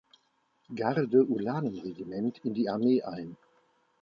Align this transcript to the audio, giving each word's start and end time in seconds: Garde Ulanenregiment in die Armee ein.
Garde 0.79 1.19
Ulanenregiment 1.23 2.39
in 2.43 2.55
die 2.55 2.67
Armee 2.71 3.03
ein. 3.03 3.37